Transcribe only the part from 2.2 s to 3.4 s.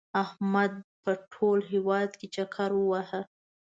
چکر ووهه.